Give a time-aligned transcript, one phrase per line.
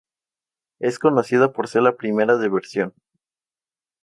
[0.79, 2.95] Es conocida por ser la primera de versión.